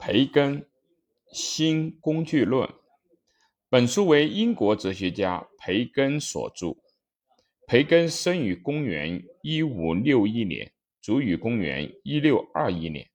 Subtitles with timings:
[0.00, 0.66] 培根
[1.30, 2.66] 新工具论。
[3.68, 6.74] 本书为英国哲学家培根所著。
[7.66, 13.10] 培根生于公元一五六一年，卒于公元一六二一年。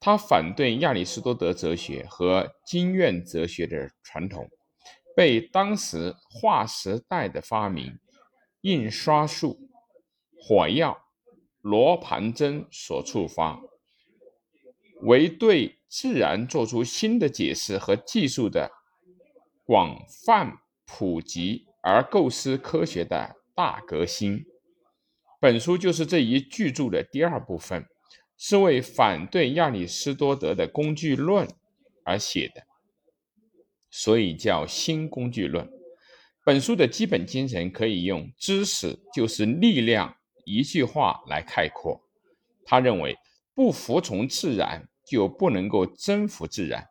[0.00, 4.50] 他反对亚里士多德哲学和经验哲学的传统，
[5.14, 7.96] 被当时划时代的发明——
[8.62, 9.70] 印刷术、
[10.36, 11.00] 火药、
[11.60, 13.62] 罗盘针所触发。
[15.02, 18.72] 为对自然做出新的解释和技术的
[19.62, 24.46] 广泛普及而构思科学的大革新。
[25.38, 27.86] 本书就是这一巨著的第二部分，
[28.38, 31.46] 是为反对亚里士多德的工具论
[32.04, 32.62] 而写的，
[33.90, 35.70] 所以叫新工具论。
[36.42, 42.00] 本书的基本精神可以用“知识就是力量”一句话来概括。
[42.64, 43.18] 他认为，
[43.54, 44.88] 不服从自然。
[45.04, 46.88] 就不能够征服自然。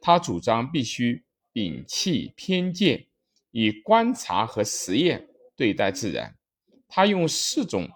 [0.00, 3.06] 他主张必须摒弃偏见，
[3.50, 6.36] 以观察和实验对待自然。
[6.88, 7.88] 他用四种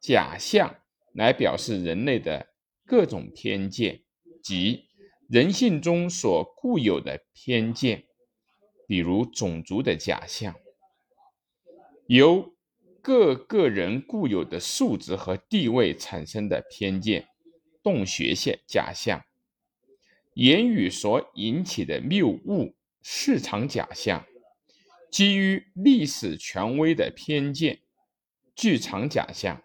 [0.00, 0.76] 假象
[1.12, 2.48] 来表示人类的
[2.84, 4.02] 各种偏见，
[4.42, 4.88] 即
[5.28, 8.04] 人性中所固有的偏见，
[8.86, 10.54] 比如种族的假象，
[12.06, 12.54] 由
[13.00, 17.28] 各个人固有的素质和地位产生的偏见。
[17.84, 19.24] 洞穴线假象，
[20.32, 24.24] 言语所引起的谬误，市场假象，
[25.10, 27.80] 基于历史权威的偏见，
[28.56, 29.62] 剧场假象。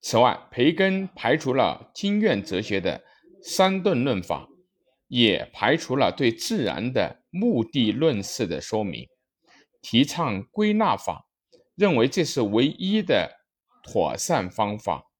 [0.00, 3.04] 此外，培根排除了经验哲学的
[3.42, 4.48] 三顿论法，
[5.08, 9.08] 也排除了对自然的目的论式的说明，
[9.82, 11.26] 提倡归纳法，
[11.74, 13.30] 认为这是唯一的
[13.82, 15.10] 妥善方法。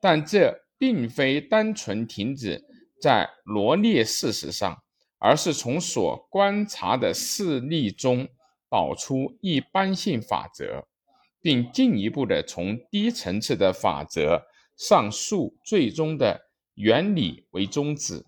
[0.00, 2.64] 但这并非单纯停止
[3.02, 4.82] 在罗列事实上，
[5.18, 8.26] 而是从所观察的事例中
[8.70, 10.86] 导出一般性法则，
[11.42, 14.42] 并进一步的从低层次的法则
[14.78, 16.40] 上述最终的
[16.74, 18.24] 原理为宗旨。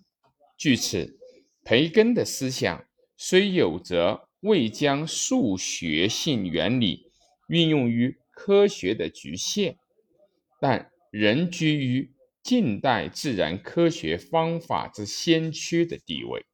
[0.55, 1.17] 据此，
[1.63, 2.85] 培根的思想
[3.17, 7.11] 虽有着未将数学性原理
[7.47, 9.75] 运用于科学的局限，
[10.61, 10.92] 但。
[11.13, 12.11] 仍居于
[12.43, 16.45] 近代自然科学方法之先驱的地位。